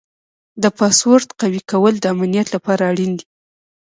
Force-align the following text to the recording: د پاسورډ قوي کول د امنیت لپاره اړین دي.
د 0.61 0.63
پاسورډ 0.77 1.27
قوي 1.41 1.61
کول 1.71 1.93
د 1.99 2.05
امنیت 2.15 2.47
لپاره 2.55 2.81
اړین 2.91 3.11
دي. 3.19 3.25